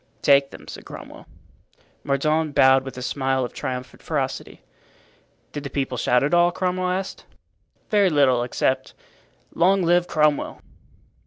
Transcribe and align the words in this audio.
"Take 0.23 0.49
them," 0.49 0.67
said 0.67 0.83
Cromwell. 0.83 1.27
Mordaunt 2.03 2.55
bowed 2.55 2.83
with 2.83 2.97
a 2.97 3.03
smile 3.03 3.45
of 3.45 3.53
triumphant 3.53 4.01
ferocity. 4.01 4.61
"Did 5.51 5.61
the 5.63 5.69
people 5.69 5.95
shout 5.95 6.23
at 6.23 6.33
all?" 6.33 6.51
Cromwell 6.51 6.89
asked. 6.89 7.23
"Very 7.91 8.09
little, 8.09 8.41
except 8.41 8.95
'Long 9.53 9.83
live 9.83 10.07
Cromwell! 10.07 10.59